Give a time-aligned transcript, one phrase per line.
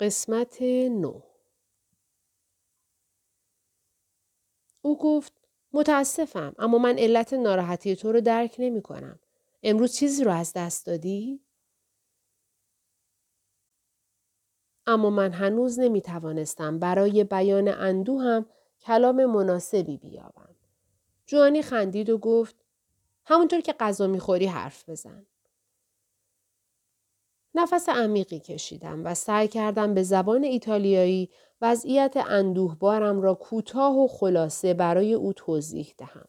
[0.00, 1.20] قسمت نو
[4.82, 5.32] او گفت
[5.72, 9.18] متاسفم اما من علت ناراحتی تو رو درک نمی کنم.
[9.62, 11.40] امروز چیزی رو از دست دادی؟
[14.86, 18.46] اما من هنوز نمی توانستم برای بیان هم
[18.80, 20.54] کلام مناسبی بیابم.
[21.26, 22.56] جوانی خندید و گفت
[23.24, 25.26] همونطور که غذا می‌خوری حرف بزن.
[27.58, 34.74] نفس عمیقی کشیدم و سعی کردم به زبان ایتالیایی وضعیت اندوهبارم را کوتاه و خلاصه
[34.74, 36.28] برای او توضیح دهم.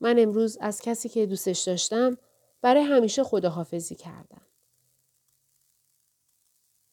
[0.00, 2.18] من امروز از کسی که دوستش داشتم
[2.62, 4.42] برای همیشه خداحافظی کردم.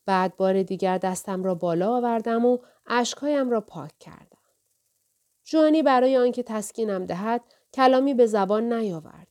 [0.06, 4.38] بعد بار دیگر دستم را بالا آوردم و اشکهایم را پاک کردم.
[5.44, 7.42] جوانی برای آنکه تسکینم دهد
[7.74, 9.28] کلامی به زبان نیاورد.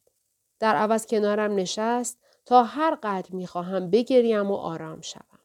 [0.59, 5.39] در عوض کنارم نشست تا هر قدر می‌خواهم بگریم و آرام شوم.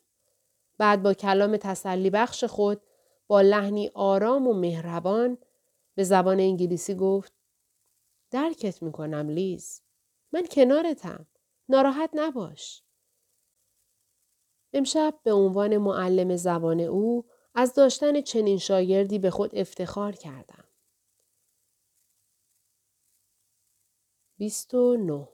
[0.77, 2.81] بعد با کلام تسلی بخش خود
[3.27, 5.37] با لحنی آرام و مهربان
[5.95, 7.33] به زبان انگلیسی گفت
[8.31, 9.81] درکت می‌کنم لیز.
[10.31, 11.25] من کنارتم.
[11.69, 12.83] ناراحت نباش.
[14.73, 20.63] امشب به عنوان معلم زبان او از داشتن چنین شاگردی به خود افتخار کردم.
[24.37, 25.27] 29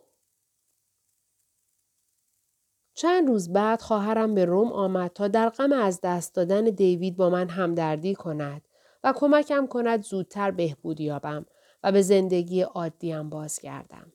[2.95, 7.29] چند روز بعد خواهرم به روم آمد تا در غم از دست دادن دیوید با
[7.29, 8.61] من همدردی کند
[9.03, 11.45] و کمکم کند زودتر بهبود یابم
[11.83, 14.13] و به زندگی عادیم بازگردم.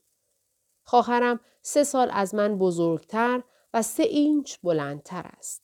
[0.82, 3.42] خواهرم سه سال از من بزرگتر
[3.74, 5.62] و سه اینچ بلندتر است.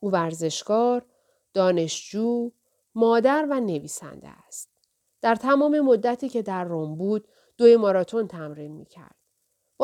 [0.00, 1.06] او ورزشکار،
[1.54, 2.50] دانشجو،
[2.94, 4.70] مادر و نویسنده است.
[5.20, 9.21] در تمام مدتی که در روم بود دوی ماراتون تمرین می کرد.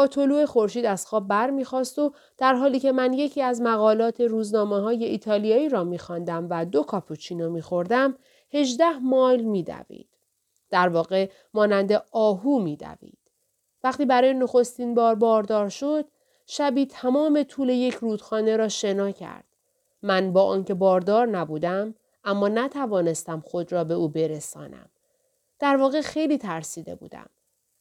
[0.07, 4.81] طلوع خورشید از خواب بر می‌خواست و در حالی که من یکی از مقالات روزنامه
[4.81, 8.15] های ایتالیایی را میخواندم و دو کاپوچینو میخوردم
[8.53, 10.09] هجده مایل میدوید.
[10.71, 13.19] در واقع مانند آهو میدوید.
[13.85, 16.05] وقتی برای نخستین بار باردار شد
[16.47, 19.45] شبی تمام طول یک رودخانه را شنا کرد.
[20.03, 21.95] من با آنکه باردار نبودم
[22.25, 24.91] اما نتوانستم خود را به او برسانم.
[25.59, 27.31] در واقع خیلی ترسیده بودم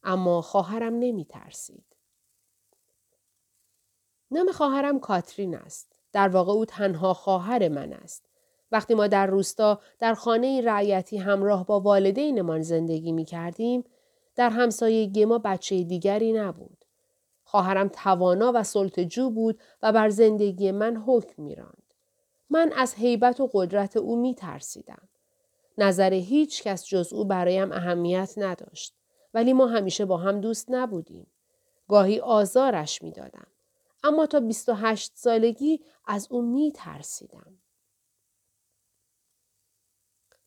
[0.03, 1.96] اما خواهرم نمی ترسید.
[4.31, 5.95] نام خواهرم کاترین است.
[6.11, 8.25] در واقع او تنها خواهر من است.
[8.71, 13.83] وقتی ما در روستا در خانه رعیتی همراه با والدینمان زندگی می کردیم،
[14.35, 16.85] در همسایگی ما بچه دیگری نبود.
[17.43, 21.93] خواهرم توانا و سلطجو بود و بر زندگی من حکم می راند.
[22.49, 25.09] من از حیبت و قدرت او می ترسیدم.
[25.77, 28.93] نظر هیچ کس جز او برایم اهمیت نداشت.
[29.33, 31.27] ولی ما همیشه با هم دوست نبودیم.
[31.87, 33.47] گاهی آزارش می دادم.
[34.07, 37.57] اما تا 28 سالگی از او می ترسیدم.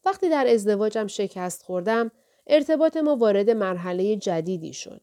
[0.04, 2.10] وقتی در ازدواجم شکست خوردم،
[2.46, 5.00] ارتباط ما وارد مرحله جدیدی شد.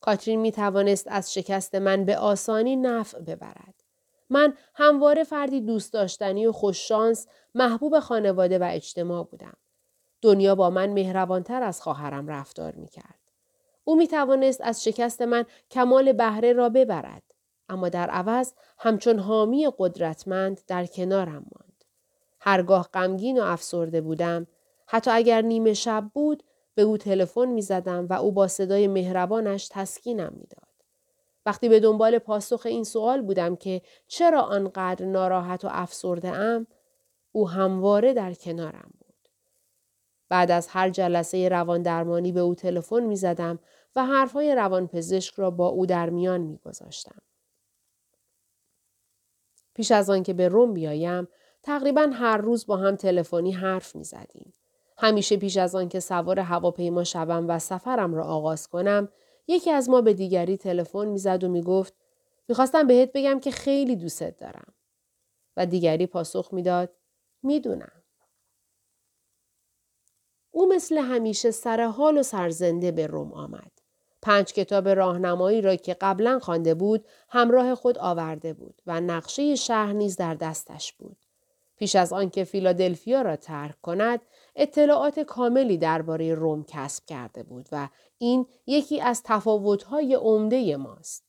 [0.00, 3.84] کاترین می توانست از شکست من به آسانی نفع ببرد.
[4.30, 9.56] من همواره فردی دوست داشتنی و خوششانس محبوب خانواده و اجتماع بودم.
[10.22, 13.20] دنیا با من مهربانتر از خواهرم رفتار می کرد.
[13.84, 17.22] او می توانست از شکست من کمال بهره را ببرد.
[17.68, 21.84] اما در عوض همچون حامی قدرتمند در کنارم ماند.
[22.40, 24.46] هرگاه غمگین و افسرده بودم
[24.86, 26.42] حتی اگر نیمه شب بود
[26.74, 30.66] به او تلفن می زدم و او با صدای مهربانش تسکینم می‌داد.
[31.46, 36.66] وقتی به دنبال پاسخ این سوال بودم که چرا آنقدر ناراحت و افسرده ام
[37.32, 39.28] او همواره در کنارم بود.
[40.28, 43.58] بعد از هر جلسه روان درمانی به او تلفن می زدم
[43.96, 47.22] و حرفهای روانپزشک را با او در میان می گذاشتم.
[49.76, 51.28] پیش از آن که به روم بیایم
[51.62, 54.54] تقریبا هر روز با هم تلفنی حرف می زدیم.
[54.98, 59.08] همیشه پیش از آن که سوار هواپیما شوم و سفرم را آغاز کنم
[59.48, 61.94] یکی از ما به دیگری تلفن می‌زد و می‌گفت
[62.48, 64.74] می‌خواستم بهت بگم که خیلی دوستت دارم.
[65.56, 66.90] و دیگری پاسخ می‌داد
[67.42, 68.02] می‌دونم.
[70.50, 73.72] او مثل همیشه سر حال و سرزنده به روم آمد.
[74.26, 79.92] پنج کتاب راهنمایی را که قبلا خوانده بود همراه خود آورده بود و نقشه شهر
[79.92, 81.16] نیز در دستش بود.
[81.76, 84.20] پیش از آنکه فیلادلفیا را ترک کند
[84.56, 87.88] اطلاعات کاملی درباره روم کسب کرده بود و
[88.18, 91.24] این یکی از تفاوت‌های عمده ماست.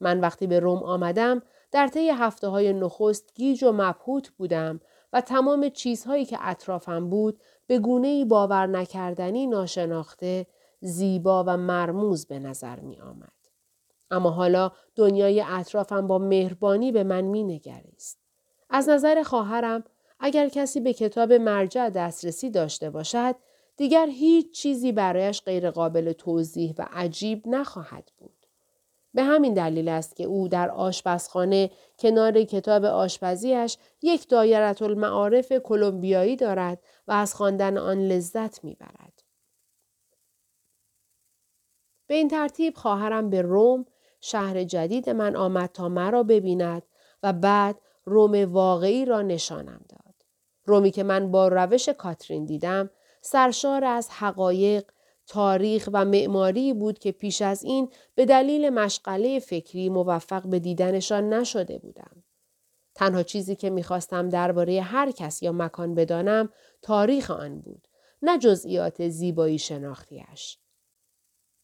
[0.00, 1.42] من وقتی به روم آمدم
[1.72, 4.80] در طی هفته های نخست گیج و مبهوت بودم
[5.12, 10.46] و تمام چیزهایی که اطرافم بود به گونه باور نکردنی ناشناخته
[10.80, 13.32] زیبا و مرموز به نظر می آمد.
[14.10, 18.18] اما حالا دنیای اطرافم با مهربانی به من می نگریست.
[18.70, 19.84] از نظر خواهرم
[20.20, 23.34] اگر کسی به کتاب مرجع دسترسی داشته باشد
[23.76, 28.46] دیگر هیچ چیزی برایش غیرقابل توضیح و عجیب نخواهد بود.
[29.14, 36.36] به همین دلیل است که او در آشپزخانه کنار کتاب آشپزیش یک دایرت المعارف کلمبیایی
[36.36, 39.17] دارد و از خواندن آن لذت می‌برد.
[42.08, 43.86] به این ترتیب خواهرم به روم
[44.20, 46.82] شهر جدید من آمد تا مرا ببیند
[47.22, 50.14] و بعد روم واقعی را نشانم داد.
[50.64, 52.90] رومی که من با روش کاترین دیدم
[53.20, 54.90] سرشار از حقایق،
[55.26, 61.28] تاریخ و معماری بود که پیش از این به دلیل مشغله فکری موفق به دیدنشان
[61.34, 62.24] نشده بودم.
[62.94, 66.48] تنها چیزی که می‌خواستم درباره هر کس یا مکان بدانم
[66.82, 67.88] تاریخ آن بود
[68.22, 70.58] نه جزئیات زیبایی شناختیش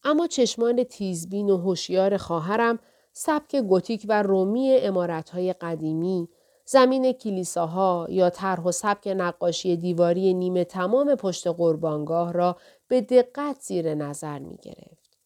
[0.05, 2.79] اما چشمان تیزبین و هوشیار خواهرم
[3.13, 6.29] سبک گوتیک و رومی امارتهای قدیمی
[6.65, 12.57] زمین کلیساها یا طرح و سبک نقاشی دیواری نیمه تمام پشت قربانگاه را
[12.89, 15.19] به دقت زیر نظر می گرفت.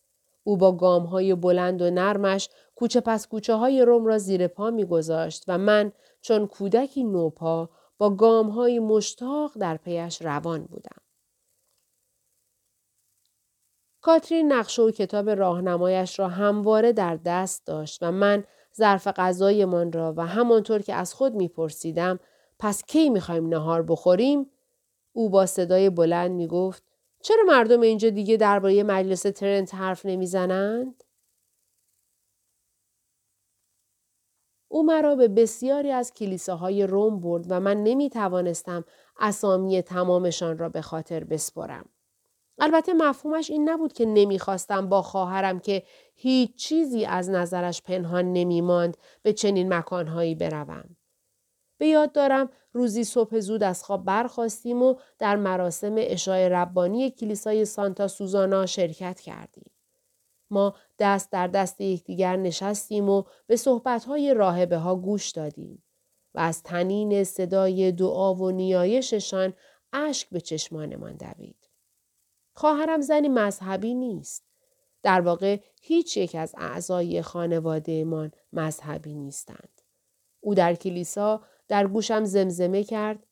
[0.45, 4.71] او با گام های بلند و نرمش کوچه پس کوچه های روم را زیر پا
[4.71, 11.08] می گذاشت و من چون کودکی نوپا با گام های مشتاق در پیش روان بودم.
[14.09, 18.45] کاترین نقشه و کتاب راهنمایش را همواره در دست داشت و من
[18.77, 22.21] ظرف غذایمان را و همانطور که از خود میپرسیدم
[22.59, 24.51] پس کی می‌خوایم نهار بخوریم
[25.13, 26.83] او با صدای بلند می‌گفت
[27.23, 31.05] چرا مردم اینجا دیگه درباره مجلس ترنت حرف نمی‌زنند
[34.69, 38.85] او مرا به بسیاری از کلیساهای روم برد و من نمی توانستم
[39.19, 41.89] اسامی تمامشان را به خاطر بسپرم.
[42.59, 45.83] البته مفهومش این نبود که نمی‌خواستم با خواهرم که
[46.15, 50.97] هیچ چیزی از نظرش پنهان نمیماند به چنین مکانهایی بروم.
[51.79, 57.65] به یاد دارم روزی صبح زود از خواب برخواستیم و در مراسم اشای ربانی کلیسای
[57.65, 59.71] سانتا سوزانا شرکت کردیم.
[60.51, 65.83] ما دست در دست یکدیگر نشستیم و به صحبتهای راهبه ها گوش دادیم
[66.35, 69.55] و از تنین صدای دعا و نیایششان
[69.93, 71.68] اشک به چشمانمان دوید.
[72.59, 74.45] خواهرم زنی مذهبی نیست.
[75.03, 79.81] در واقع هیچ یک از اعضای خانوادهمان مذهبی نیستند.
[80.41, 83.27] او در کلیسا در گوشم زمزمه کرد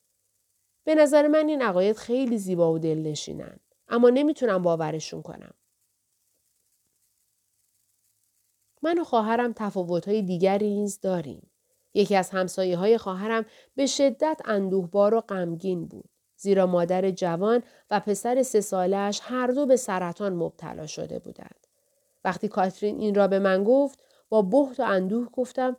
[0.83, 5.53] به نظر من این عقاید خیلی زیبا و دلنشینند اما نمی‌تونم باورشون کنم.
[8.81, 11.51] من و خواهرم تفاوت‌های دیگری نیز داریم.
[11.93, 13.45] یکی از همسایه های خواهرم
[13.75, 16.16] به شدت اندوهبار و غمگین بود.
[16.37, 21.67] زیرا مادر جوان و پسر سه سالش هر دو به سرطان مبتلا شده بودند.
[22.25, 25.77] وقتی کاترین این را به من گفت با بحت و اندوه گفتم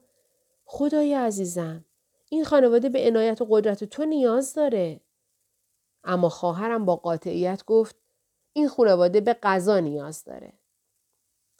[0.64, 1.84] خدای عزیزم
[2.28, 5.00] این خانواده به عنایت و قدرت تو نیاز داره.
[6.04, 7.96] اما خواهرم با قاطعیت گفت
[8.52, 10.52] این خانواده به غذا نیاز داره.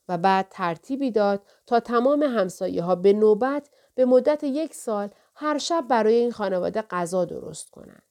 [0.09, 5.59] و بعد ترتیبی داد تا تمام همسایه ها به نوبت به مدت یک سال هر
[5.59, 8.08] شب برای این خانواده غذا درست کنند.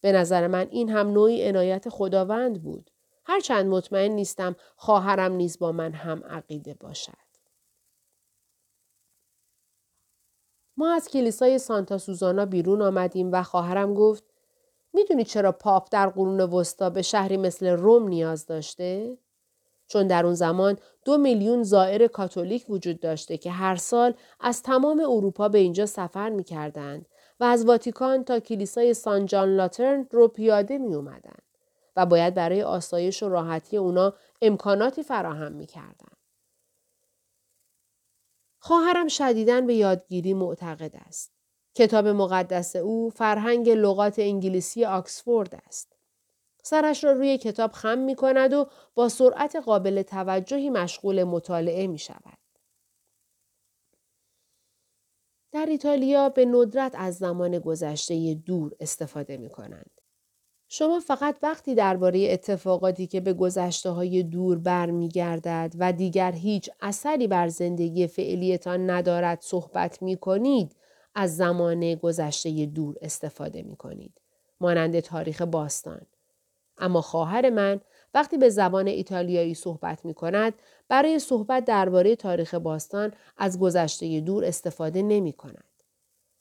[0.00, 2.90] به نظر من این هم نوعی عنایت خداوند بود.
[3.24, 7.30] هرچند مطمئن نیستم خواهرم نیز با من هم عقیده باشد.
[10.76, 14.24] ما از کلیسای سانتا سوزانا بیرون آمدیم و خواهرم گفت
[14.92, 19.18] می‌دونی چرا پاپ در قرون وسطا به شهری مثل روم نیاز داشته؟
[19.86, 25.00] چون در اون زمان دو میلیون زائر کاتولیک وجود داشته که هر سال از تمام
[25.00, 27.06] اروپا به اینجا سفر می کردند
[27.40, 31.38] و از واتیکان تا کلیسای سان جان لاترن رو پیاده می اومدن
[31.96, 36.12] و باید برای آسایش و راحتی اونا امکاناتی فراهم می کردن.
[38.58, 41.32] خواهرم شدیداً به یادگیری معتقد است.
[41.74, 45.96] کتاب مقدس او فرهنگ لغات انگلیسی آکسفورد است.
[46.62, 51.98] سرش را روی کتاب خم می کند و با سرعت قابل توجهی مشغول مطالعه می
[51.98, 52.38] شود.
[55.52, 59.90] در ایتالیا به ندرت از زمان گذشته دور استفاده می کنند.
[60.68, 67.28] شما فقط وقتی درباره اتفاقاتی که به گذشته های دور برمیگردد و دیگر هیچ اثری
[67.28, 70.76] بر زندگی فعلیتان ندارد صحبت می کنید
[71.14, 74.20] از زمان گذشته دور استفاده می کنید.
[74.60, 76.06] مانند تاریخ باستان.
[76.78, 77.80] اما خواهر من
[78.14, 80.54] وقتی به زبان ایتالیایی صحبت می کند
[80.88, 85.64] برای صحبت درباره تاریخ باستان از گذشته دور استفاده نمی کند.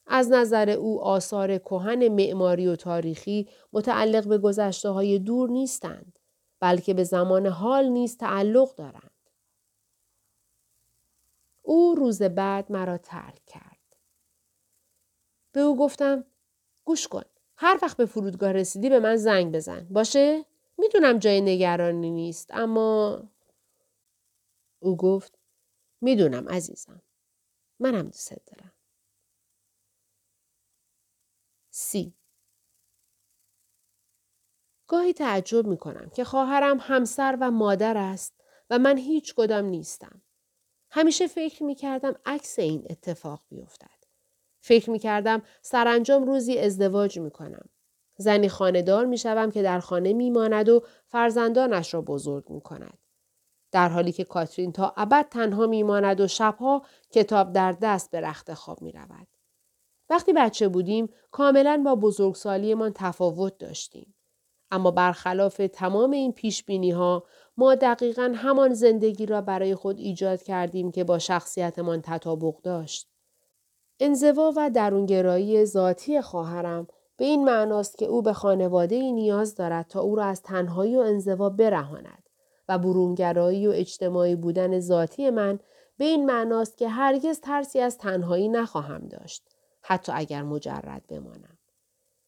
[0.08, 6.20] از نظر او آثار کهن معماری و تاریخی متعلق به گذشته های دور نیستند
[6.60, 9.12] بلکه به زمان حال نیز تعلق دارند.
[11.62, 13.80] او روز بعد مرا ترک کرد.
[15.52, 16.26] به او گفتم
[16.86, 17.24] گوش کن.
[17.56, 19.88] هر وقت به فرودگاه رسیدی به من زنگ بزن.
[19.90, 20.46] باشه؟
[20.80, 23.24] می‌دونم جای نگرانی نیست اما
[24.80, 25.40] او گفت
[26.02, 27.02] می‌دونم عزیزم.
[27.80, 28.72] منم دوست دارم.
[31.70, 32.14] سی
[34.88, 38.34] گاهی تعجب می کنم که خواهرم همسر و مادر است
[38.70, 40.22] و من هیچ کدام نیستم.
[40.92, 44.00] همیشه فکر می کردم عکس این اتفاق بیفتد.
[44.62, 47.70] فکر می کردم سرانجام روزی ازدواج می کنم.
[48.20, 52.98] زنی خاندار می شوم که در خانه می ماند و فرزندانش را بزرگ می کند.
[53.72, 58.22] در حالی که کاترین تا ابد تنها می ماند و شبها کتاب در دست به
[58.22, 59.28] رخت خواب می رود.
[60.10, 64.16] وقتی بچه بودیم کاملا با بزرگسالیمان تفاوت داشتیم.
[64.72, 67.24] اما برخلاف تمام این پیش بینی ها
[67.58, 73.10] ما دقیقا همان زندگی را برای خود ایجاد کردیم که با شخصیتمان تطابق داشت.
[74.00, 76.88] انزوا و درونگرایی ذاتی خواهرم
[77.20, 80.98] به این معناست که او به خانواده ای نیاز دارد تا او را از تنهایی
[80.98, 82.30] و انزوا برهاند
[82.70, 85.60] و برونگرایی و اجتماعی بودن ذاتی من
[85.98, 89.44] به این معناست که هرگز ترسی از تنهایی نخواهم داشت
[89.82, 91.58] حتی اگر مجرد بمانم.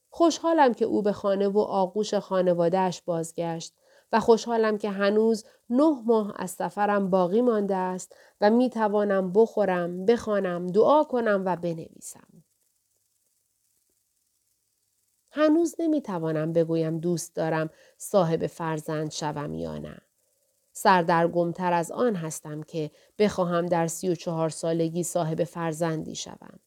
[0.09, 3.73] خوشحالم که او به خانه و آغوش خانوادهش بازگشت
[4.11, 10.05] و خوشحالم که هنوز نه ماه از سفرم باقی مانده است و می توانم بخورم،
[10.05, 12.40] بخوانم، دعا کنم و بنویسم.
[15.31, 19.97] هنوز نمی توانم بگویم دوست دارم صاحب فرزند شوم یا نه.
[20.73, 26.59] سردرگمتر از آن هستم که بخواهم در سی و چهار سالگی صاحب فرزندی شوم.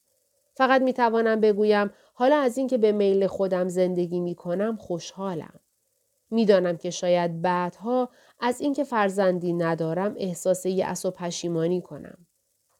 [0.54, 5.60] فقط می توانم بگویم حالا از اینکه به میل خودم زندگی می کنم خوشحالم.
[6.30, 8.08] می‌دانم که شاید بعدها
[8.40, 12.26] از اینکه فرزندی ندارم احساس یأس و پشیمانی کنم.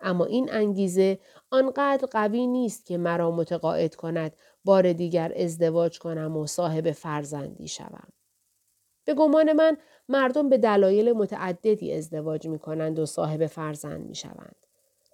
[0.00, 1.18] اما این انگیزه
[1.50, 8.08] آنقدر قوی نیست که مرا متقاعد کند بار دیگر ازدواج کنم و صاحب فرزندی شوم.
[9.04, 9.76] به گمان من
[10.08, 14.56] مردم به دلایل متعددی ازدواج می کنند و صاحب فرزند می شوند.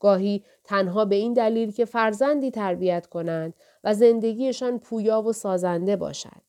[0.00, 3.54] گاهی تنها به این دلیل که فرزندی تربیت کنند
[3.85, 6.42] و زندگیشان پویا و سازنده باشد.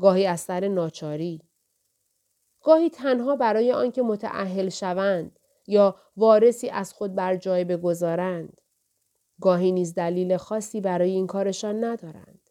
[0.00, 1.42] گاهی از سر ناچاری.
[2.62, 8.60] گاهی تنها برای آنکه متعهل شوند یا وارثی از خود بر جای بگذارند.
[9.42, 12.50] گاهی نیز دلیل خاصی برای این کارشان ندارند.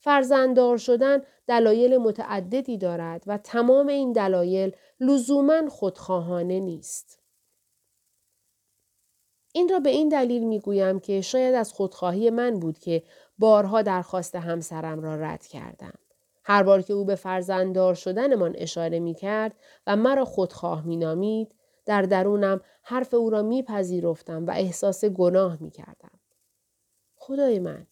[0.00, 7.18] فرزنددار شدن دلایل متعددی دارد و تمام این دلایل لزوما خودخواهانه نیست.
[9.52, 13.02] این را به این دلیل می گویم که شاید از خودخواهی من بود که
[13.38, 15.98] بارها درخواست همسرم را رد کردم.
[16.44, 19.56] هر بار که او به فرزنددار شدنمان اشاره می کرد
[19.86, 21.54] و مرا خودخواه می نامید،
[21.88, 26.20] در درونم حرف او را میپذیرفتم و احساس گناه می کردم.
[27.16, 27.86] خدای من،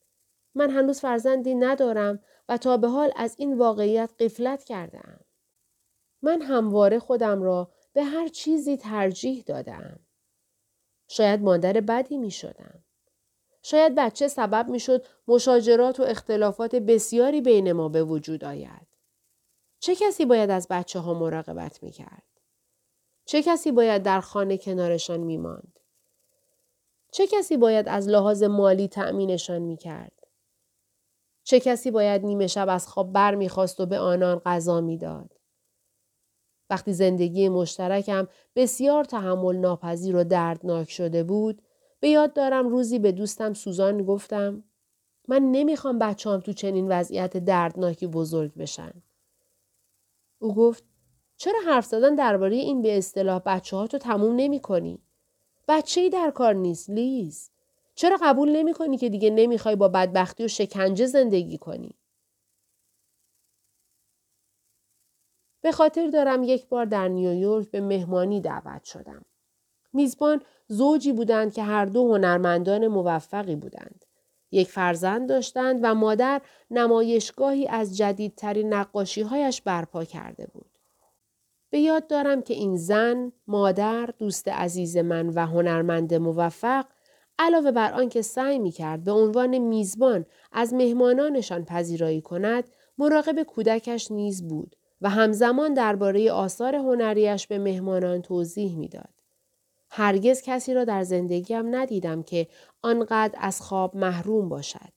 [0.55, 5.21] من هنوز فرزندی ندارم و تا به حال از این واقعیت قفلت کردم.
[6.23, 10.01] من همواره خودم را به هر چیزی ترجیح دادم.
[11.09, 12.85] شاید مادر بدی می شدم.
[13.63, 18.87] شاید بچه سبب می شد مشاجرات و اختلافات بسیاری بین ما به وجود آید.
[19.79, 22.36] چه کسی باید از بچه ها مراقبت می کرد؟
[23.27, 25.81] چه کسی باید در خانه کنارشان می ماند؟
[27.13, 30.13] چه کسی باید از لحاظ مالی تأمینشان می کرد؟
[31.45, 34.99] چه کسی باید نیمه شب از خواب بر می خواست و به آنان غذا می
[34.99, 35.37] داد؟
[36.71, 41.63] وقتی زندگی مشترکم بسیار تحمل ناپذیر و دردناک شده بود،
[42.01, 44.65] به یاد دارم روزی به دوستم سوزان گفتم
[45.29, 49.03] من نمی‌خوام هم تو چنین وضعیت دردناکی بزرگ بشن.
[50.39, 50.85] او گفت
[51.37, 54.99] چرا حرف زدن درباره این به اصطلاح بچه ها تو تموم نمی کنی؟
[55.69, 57.51] بچه ای در کار نیست لیز.
[57.95, 61.95] چرا قبول نمی کنی که دیگه نمی‌خوای با بدبختی و شکنجه زندگی کنی؟
[65.61, 69.25] به خاطر دارم یک بار در نیویورک به مهمانی دعوت شدم.
[69.93, 74.05] میزبان زوجی بودند که هر دو هنرمندان موفقی بودند.
[74.51, 80.66] یک فرزند داشتند و مادر نمایشگاهی از جدیدترین نقاشیهایش برپا کرده بود.
[81.77, 86.87] به یاد دارم که این زن، مادر، دوست عزیز من و هنرمند موفق
[87.39, 92.65] علاوه بر آنکه سعی می کرد به عنوان میزبان از مهمانانشان پذیرایی کند،
[92.99, 99.15] مراقب کودکش نیز بود و همزمان درباره آثار هنریش به مهمانان توضیح می‌داد.
[99.91, 102.47] هرگز کسی را در زندگیم ندیدم که
[102.83, 104.96] آنقدر از خواب محروم باشد.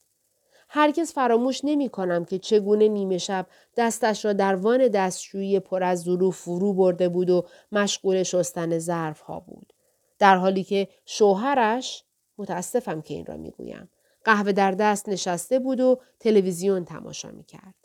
[0.72, 3.48] هرگز فراموش نمی کنم که چگونه نیمه شب
[3.78, 9.22] دستش را در وان دستشویی پر از ظروف فرو برده بود و مشغول شستن ظرف
[9.22, 9.74] ها بود.
[10.20, 12.04] در حالی که شوهرش
[12.38, 13.90] متاسفم که این را می‌گویم
[14.24, 17.76] قهوه در دست نشسته بود و تلویزیون تماشا می کرد.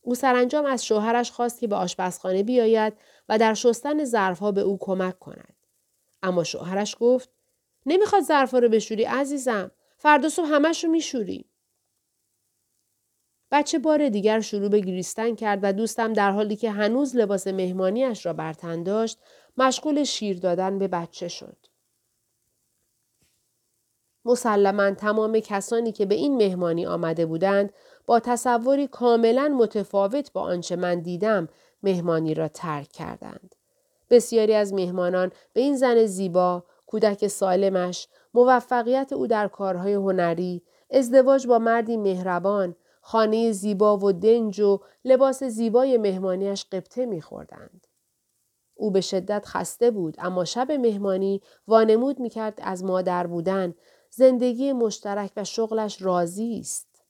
[0.00, 2.92] او سرانجام از شوهرش خواست که به آشپزخانه بیاید
[3.28, 5.54] و در شستن ظرفها به او کمک کند.
[6.22, 7.30] اما شوهرش گفت
[7.86, 9.70] نمی‌خواد ظرفها رو بشوری عزیزم.
[9.98, 11.49] فردا صبح همش رو میشوری.
[13.52, 18.26] بچه بار دیگر شروع به گریستن کرد و دوستم در حالی که هنوز لباس مهمانیش
[18.26, 19.18] را برتن داشت
[19.56, 21.56] مشغول شیر دادن به بچه شد.
[24.24, 27.72] مسلما تمام کسانی که به این مهمانی آمده بودند
[28.06, 31.48] با تصوری کاملا متفاوت با آنچه من دیدم
[31.82, 33.54] مهمانی را ترک کردند.
[34.10, 41.46] بسیاری از مهمانان به این زن زیبا، کودک سالمش، موفقیت او در کارهای هنری، ازدواج
[41.46, 42.76] با مردی مهربان،
[43.10, 47.86] خانه زیبا و دنج و لباس زیبای مهمانیش قبطه میخوردند.
[48.74, 53.74] او به شدت خسته بود اما شب مهمانی وانمود می‌کرد از مادر بودن
[54.10, 57.02] زندگی مشترک و شغلش راضی است.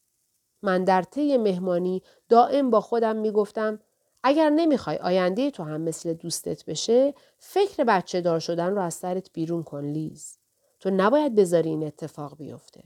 [0.62, 3.80] من در طی مهمانی دائم با خودم می‌گفتم
[4.22, 9.32] اگر نمی‌خوای آینده تو هم مثل دوستت بشه فکر بچه دار شدن رو از سرت
[9.32, 10.38] بیرون کن لیز.
[10.80, 12.82] تو نباید بذاری این اتفاق بیفته.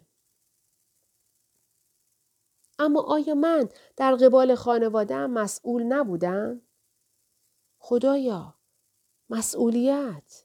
[2.78, 6.61] اما آیا من در قبال خانواده مسئول نبودم؟
[7.78, 8.54] خدایا
[9.31, 10.45] مسئولیت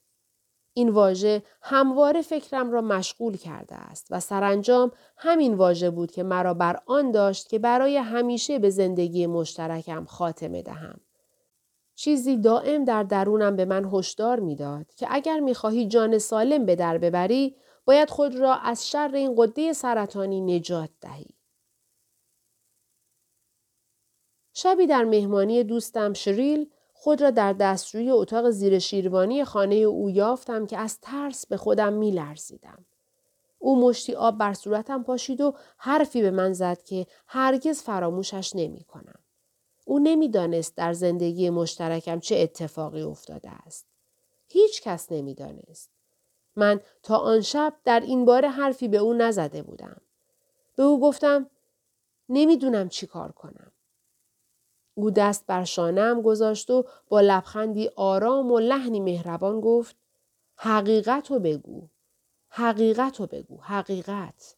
[0.73, 6.53] این واژه همواره فکرم را مشغول کرده است و سرانجام همین واژه بود که مرا
[6.53, 10.99] بر آن داشت که برای همیشه به زندگی مشترکم خاتمه دهم.
[11.95, 16.97] چیزی دائم در درونم به من هشدار می‌داد که اگر می‌خواهی جان سالم به در
[16.97, 17.55] ببری
[17.85, 21.38] باید خود را از شر این قده سرطانی نجات دهی.
[24.53, 30.65] شبی در مهمانی دوستم شریل خود را در دستروی اتاق زیر شیروانی خانه او یافتم
[30.65, 32.85] که از ترس به خودم می لرزیدم.
[33.59, 38.83] او مشتی آب بر صورتم پاشید و حرفی به من زد که هرگز فراموشش نمی
[38.83, 39.19] کنم.
[39.85, 43.85] او نمی‌دانست در زندگی مشترکم چه اتفاقی افتاده است.
[44.47, 45.89] هیچ کس نمی‌دانست.
[46.55, 50.01] من تا آن شب در این باره حرفی به او نزده بودم.
[50.75, 51.49] به او گفتم
[52.29, 53.71] نمی‌دونم چی کار کنم.
[54.93, 59.95] او دست بر شانم گذاشت و با لبخندی آرام و لحنی مهربان گفت
[60.55, 61.87] حقیقت رو بگو.
[62.49, 63.61] حقیقت رو بگو.
[63.61, 64.55] حقیقت.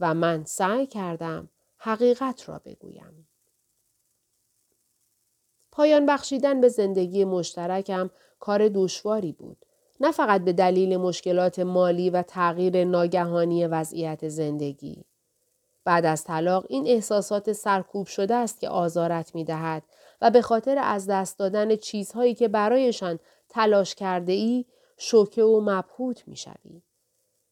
[0.00, 3.28] و من سعی کردم حقیقت را بگویم.
[5.72, 9.66] پایان بخشیدن به زندگی مشترکم کار دشواری بود.
[10.00, 15.04] نه فقط به دلیل مشکلات مالی و تغییر ناگهانی وضعیت زندگی.
[15.84, 19.82] بعد از طلاق این احساسات سرکوب شده است که آزارت می دهد
[20.20, 23.18] و به خاطر از دست دادن چیزهایی که برایشان
[23.48, 24.64] تلاش کرده ای
[24.96, 26.82] شوکه و مبهوت می شوی.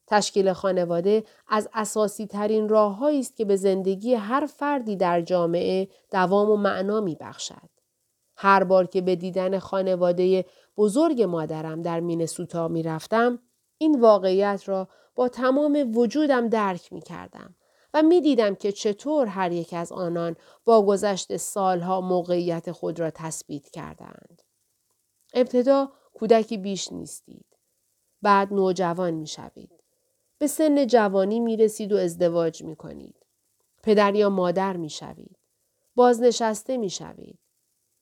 [0.07, 6.51] تشکیل خانواده از اساسی ترین راه است که به زندگی هر فردی در جامعه دوام
[6.51, 7.71] و معنا می بخشد.
[8.37, 10.45] هر بار که به دیدن خانواده
[10.77, 13.39] بزرگ مادرم در مینسوتا می رفتم،
[13.79, 17.55] این واقعیت را با تمام وجودم درک می کردم
[17.95, 23.11] و می دیدم که چطور هر یک از آنان با گذشت سالها موقعیت خود را
[23.11, 24.43] تثبیت کردند.
[25.35, 27.47] ابتدا کودکی بیش نیستید.
[28.23, 29.83] بعد نوجوان می شوید.
[30.39, 33.27] به سن جوانی می رسید و ازدواج می کنید.
[33.83, 35.39] پدر یا مادر می شوید.
[35.95, 37.39] بازنشسته می شوید.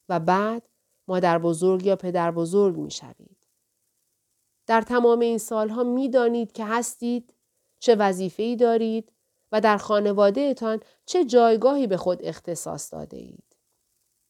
[0.09, 0.69] و بعد
[1.09, 3.47] مادر بزرگ یا پدر بزرگ می شوید.
[4.67, 7.35] در تمام این سالها می دانید که هستید،
[7.79, 9.13] چه وظیفه‌ای دارید
[9.53, 13.57] و در خانوادهتان چه جایگاهی به خود اختصاص داده اید.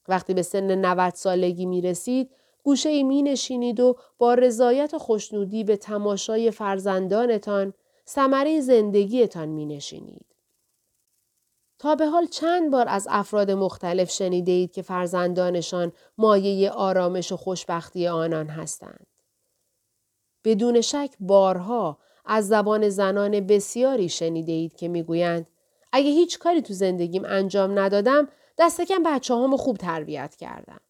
[0.07, 5.63] وقتی به سن 90 سالگی می رسید، گوشه می نشینید و با رضایت و خوشنودی
[5.63, 7.73] به تماشای فرزندانتان
[8.07, 10.25] ثمره زندگیتان می نشینید.
[11.79, 17.37] تا به حال چند بار از افراد مختلف شنیده اید که فرزندانشان مایه آرامش و
[17.37, 19.07] خوشبختی آنان هستند.
[20.43, 25.47] بدون شک بارها از زبان زنان بسیاری شنیده اید که می‌گویند
[25.91, 30.81] اگه هیچ کاری تو زندگیم انجام ندادم دست کم بچه همو خوب تربیت کردم.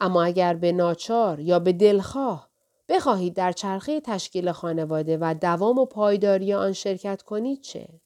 [0.00, 2.50] اما اگر به ناچار یا به دلخواه
[2.88, 8.00] بخواهید در چرخه تشکیل خانواده و دوام و پایداری آن شرکت کنید چه؟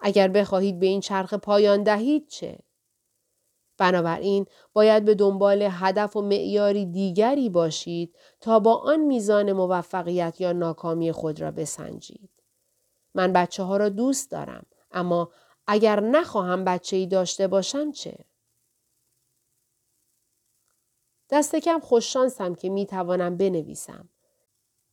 [0.00, 2.58] اگر بخواهید به این چرخ پایان دهید چه؟
[3.80, 10.52] بنابراین باید به دنبال هدف و معیاری دیگری باشید تا با آن میزان موفقیت یا
[10.52, 12.30] ناکامی خود را بسنجید.
[13.14, 15.30] من بچه ها را دوست دارم اما
[15.66, 18.24] اگر نخواهم بچه ای داشته باشم چه؟
[21.30, 24.08] دست کم خوششانسم که می توانم بنویسم.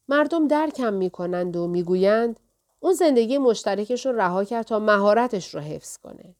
[0.08, 2.40] مردم درکم می کنند و می‌گویند
[2.80, 6.36] اون زندگی مشترکش رو رها کرد تا مهارتش رو حفظ کنه.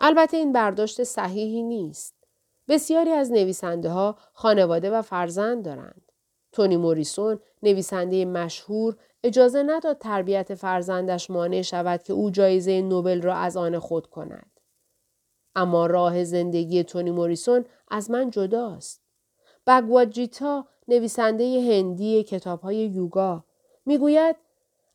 [0.00, 2.14] البته این برداشت صحیحی نیست.
[2.68, 6.12] بسیاری از نویسنده ها خانواده و فرزند دارند.
[6.52, 13.34] تونی موریسون نویسنده مشهور اجازه نداد تربیت فرزندش مانع شود که او جایزه نوبل را
[13.34, 14.60] از آن خود کند.
[15.54, 19.02] اما راه زندگی تونی موریسون از من جداست.
[19.66, 23.44] بگواجیتا نویسنده هندی کتاب های یوگا
[23.86, 24.36] می‌گوید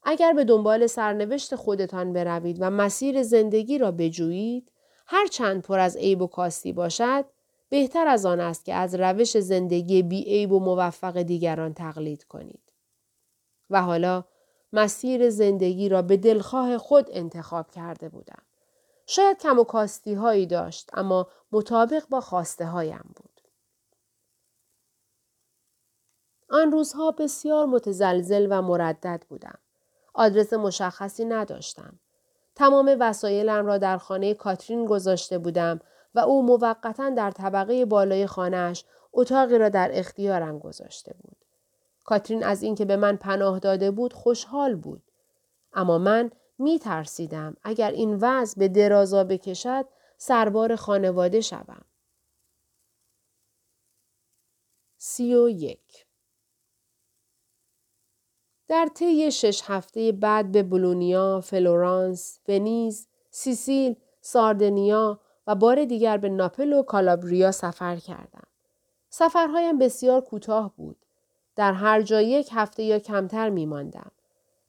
[0.03, 4.71] اگر به دنبال سرنوشت خودتان بروید و مسیر زندگی را بجویید
[5.05, 7.25] هر چند پر از عیب و کاستی باشد
[7.69, 12.71] بهتر از آن است که از روش زندگی بی عیب و موفق دیگران تقلید کنید.
[13.69, 14.23] و حالا
[14.73, 18.41] مسیر زندگی را به دلخواه خود انتخاب کرده بودم.
[19.07, 23.41] شاید کم و کاستی هایی داشت اما مطابق با خواسته هایم بود.
[26.49, 29.59] آن روزها بسیار متزلزل و مردد بودم.
[30.13, 31.99] آدرس مشخصی نداشتم.
[32.55, 35.79] تمام وسایلم را در خانه کاترین گذاشته بودم
[36.15, 41.37] و او موقتا در طبقه بالای خانهاش اتاقی را در اختیارم گذاشته بود.
[42.03, 45.03] کاترین از اینکه به من پناه داده بود خوشحال بود.
[45.73, 49.85] اما من می ترسیدم اگر این وضع به درازا بکشد
[50.17, 51.85] سربار خانواده شوم.
[54.97, 56.05] سی و یک
[58.67, 66.29] در طی شش هفته بعد به بولونیا، فلورانس، ونیز، سیسیل، ساردنیا و بار دیگر به
[66.29, 68.47] ناپل و کالابریا سفر کردم.
[69.09, 70.97] سفرهایم بسیار کوتاه بود.
[71.55, 74.11] در هر جا یک هفته یا کمتر می ماندم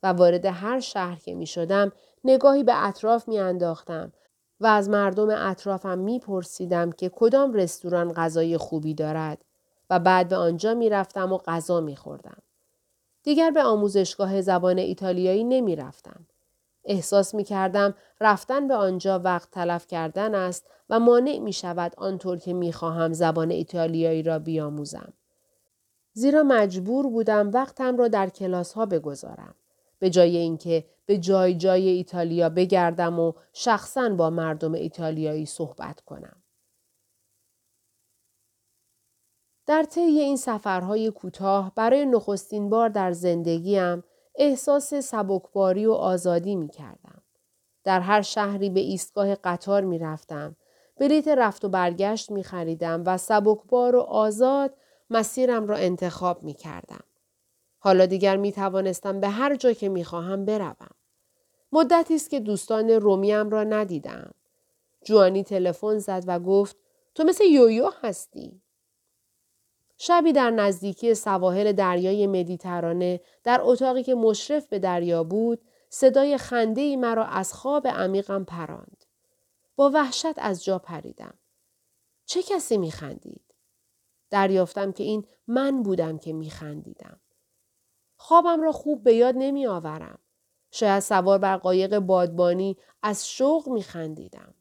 [0.03, 1.93] و وارد هر شهر که می شدم
[2.25, 4.13] نگاهی به اطراف می انداختم
[4.61, 9.45] و از مردم اطرافم می پرسیدم که کدام رستوران غذای خوبی دارد
[9.91, 12.43] و بعد به آنجا می رفتم و غذا می خوردم.
[13.27, 16.27] دیگر به آموزشگاه زبان ایتالیایی نمی رفتم.
[16.85, 22.39] احساس می کردم رفتن به آنجا وقت تلف کردن است و مانع می شود آنطور
[22.39, 25.13] که می خواهم زبان ایتالیایی را بیاموزم.
[26.13, 29.55] زیرا مجبور بودم وقتم را در کلاس ها بگذارم.
[29.99, 36.37] به جای اینکه به جای جای ایتالیا بگردم و شخصا با مردم ایتالیایی صحبت کنم.
[39.67, 46.69] در طی این سفرهای کوتاه برای نخستین بار در زندگیم احساس سبکباری و آزادی می
[46.69, 47.23] کردم.
[47.85, 50.57] در هر شهری به ایستگاه قطار می رفتم.
[50.99, 54.75] بلیت رفت و برگشت می خریدم و سبکبار و آزاد
[55.11, 57.05] مسیرم را انتخاب می کردم.
[57.79, 60.91] حالا دیگر می توانستم به هر جا که می خواهم بروم.
[61.73, 64.31] مدتی است که دوستان رومیم را ندیدم.
[65.05, 66.77] جوانی تلفن زد و گفت
[67.15, 68.63] تو مثل یویو هستی.
[69.99, 76.81] شبی در نزدیکی سواحل دریای مدیترانه در اتاقی که مشرف به دریا بود صدای خنده
[76.81, 79.05] ای مرا از خواب عمیقم پراند.
[79.77, 81.39] با وحشت از جا پریدم.
[82.25, 83.55] چه کسی می خندید؟
[84.31, 87.21] دریافتم که این من بودم که می خندیدم.
[88.17, 90.19] خوابم را خوب به یاد نمی آورم.
[90.71, 94.55] شاید سوار بر قایق بادبانی از شوق می خندیدم.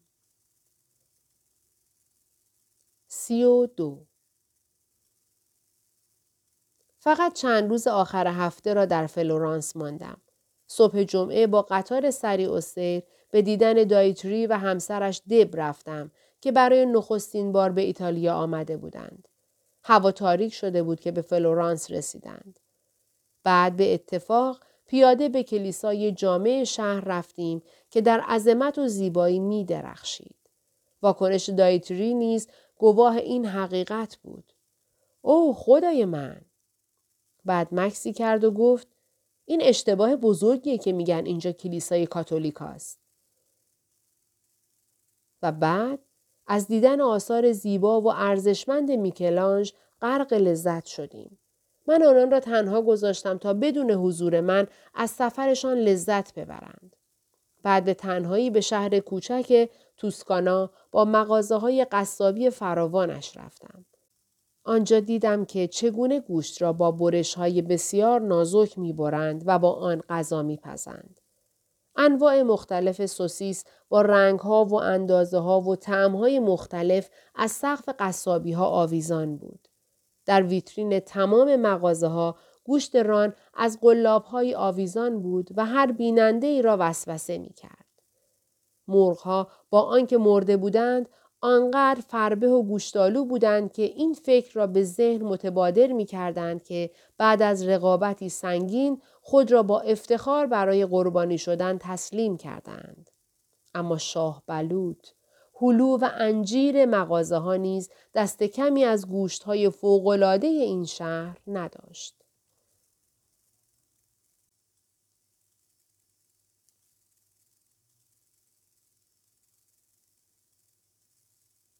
[3.06, 4.06] سی و دو
[7.06, 10.16] فقط چند روز آخر هفته را در فلورانس ماندم.
[10.66, 16.52] صبح جمعه با قطار سریع و سیر به دیدن دایتری و همسرش دب رفتم که
[16.52, 19.28] برای نخستین بار به ایتالیا آمده بودند.
[19.84, 22.60] هوا تاریک شده بود که به فلورانس رسیدند.
[23.44, 29.64] بعد به اتفاق پیاده به کلیسای جامع شهر رفتیم که در عظمت و زیبایی می
[29.64, 30.36] درخشید.
[31.02, 34.52] واکنش دایتری نیز گواه این حقیقت بود.
[35.22, 36.45] اوه خدای من!
[37.46, 38.88] بعد مکسی کرد و گفت
[39.44, 43.00] این اشتباه بزرگیه که میگن اینجا کلیسای کاتولیک است.
[45.42, 45.98] و بعد
[46.46, 51.38] از دیدن آثار زیبا و ارزشمند میکلانج غرق لذت شدیم.
[51.86, 56.96] من آنان را تنها گذاشتم تا بدون حضور من از سفرشان لذت ببرند.
[57.62, 63.84] بعد به تنهایی به شهر کوچک توسکانا با مغازه های قصابی فراوانش رفتم.
[64.66, 69.72] آنجا دیدم که چگونه گوشت را با برش های بسیار نازک می برند و با
[69.72, 71.20] آن غذا می پزند.
[71.96, 77.88] انواع مختلف سوسیس با رنگ ها و اندازه ها و تعم های مختلف از سقف
[77.98, 79.68] قصابی ها آویزان بود.
[80.26, 86.46] در ویترین تمام مغازه ها گوشت ران از قلاب های آویزان بود و هر بیننده
[86.46, 87.86] ای را وسوسه می کرد.
[88.88, 91.08] مرغ ها با آنکه مرده بودند
[91.46, 96.90] آنقدر فربه و گوشتالو بودند که این فکر را به ذهن متبادر می کردند که
[97.18, 103.10] بعد از رقابتی سنگین خود را با افتخار برای قربانی شدن تسلیم کردند.
[103.74, 105.06] اما شاه بلود،
[105.60, 112.25] هلو و انجیر مغازه ها نیز دست کمی از گوشت های فوقلاده این شهر نداشت.